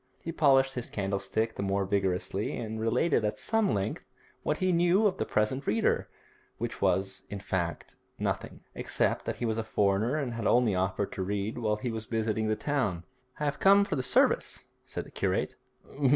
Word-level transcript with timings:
He 0.23 0.31
polished 0.31 0.73
his 0.73 0.89
candlestick 0.89 1.53
the 1.53 1.61
more 1.61 1.85
vigorously, 1.85 2.57
and 2.57 2.81
related 2.81 3.23
at 3.23 3.37
some 3.37 3.71
length 3.71 4.03
what 4.41 4.57
he 4.57 4.71
knew 4.71 5.05
of 5.05 5.17
the 5.19 5.27
present 5.27 5.67
reader, 5.67 6.09
which 6.57 6.81
was, 6.81 7.21
in 7.29 7.39
fact, 7.39 7.95
nothing, 8.17 8.61
except 8.73 9.25
that 9.25 9.35
he 9.35 9.45
was 9.45 9.59
a 9.59 9.63
foreigner 9.63 10.15
and 10.15 10.33
had 10.33 10.47
only 10.47 10.73
offered 10.73 11.11
to 11.11 11.21
read 11.21 11.59
while 11.59 11.75
he 11.75 11.91
was 11.91 12.07
visiting 12.07 12.47
the 12.47 12.55
town. 12.55 13.03
'I 13.39 13.45
have 13.45 13.59
come 13.59 13.85
for 13.85 13.95
the 13.95 14.01
service,' 14.01 14.65
said 14.85 15.05
the 15.05 15.11
curate. 15.11 15.55